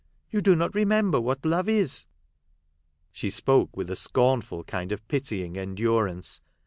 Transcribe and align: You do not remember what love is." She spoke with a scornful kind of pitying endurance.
You 0.31 0.41
do 0.41 0.55
not 0.55 0.73
remember 0.73 1.21
what 1.21 1.45
love 1.45 1.69
is." 1.69 2.07
She 3.11 3.29
spoke 3.29 3.77
with 3.77 3.87
a 3.91 3.95
scornful 3.95 4.63
kind 4.63 4.91
of 4.91 5.07
pitying 5.07 5.57
endurance. 5.57 6.41